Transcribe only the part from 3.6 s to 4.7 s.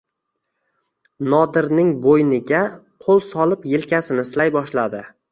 yelkasini silay